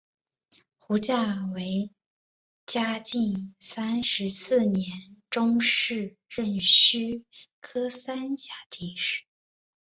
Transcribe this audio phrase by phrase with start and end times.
[0.79, 1.91] 胡价为
[2.65, 7.23] 嘉靖三十四年中式壬戌
[7.59, 9.25] 科三甲进士。